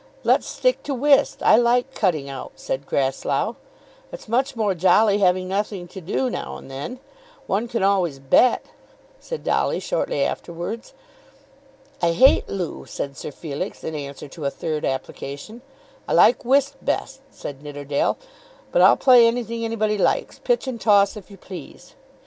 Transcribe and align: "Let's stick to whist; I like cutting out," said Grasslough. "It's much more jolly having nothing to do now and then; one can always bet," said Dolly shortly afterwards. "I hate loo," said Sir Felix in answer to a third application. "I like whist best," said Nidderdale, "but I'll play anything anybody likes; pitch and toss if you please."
"Let's 0.23 0.47
stick 0.47 0.81
to 0.85 0.95
whist; 0.95 1.43
I 1.43 1.57
like 1.57 1.93
cutting 1.93 2.27
out," 2.27 2.53
said 2.55 2.87
Grasslough. 2.87 3.55
"It's 4.11 4.27
much 4.27 4.55
more 4.55 4.73
jolly 4.73 5.19
having 5.19 5.47
nothing 5.47 5.87
to 5.89 6.01
do 6.01 6.27
now 6.27 6.57
and 6.57 6.71
then; 6.71 6.99
one 7.45 7.67
can 7.67 7.83
always 7.83 8.17
bet," 8.17 8.65
said 9.19 9.43
Dolly 9.43 9.79
shortly 9.79 10.23
afterwards. 10.23 10.95
"I 12.01 12.13
hate 12.13 12.49
loo," 12.49 12.87
said 12.87 13.15
Sir 13.15 13.29
Felix 13.29 13.83
in 13.83 13.93
answer 13.93 14.27
to 14.27 14.45
a 14.45 14.49
third 14.49 14.85
application. 14.85 15.61
"I 16.07 16.13
like 16.13 16.43
whist 16.43 16.77
best," 16.83 17.21
said 17.29 17.61
Nidderdale, 17.61 18.17
"but 18.71 18.81
I'll 18.81 18.97
play 18.97 19.27
anything 19.27 19.63
anybody 19.63 19.99
likes; 19.99 20.39
pitch 20.39 20.65
and 20.65 20.81
toss 20.81 21.15
if 21.15 21.29
you 21.29 21.37
please." 21.37 21.93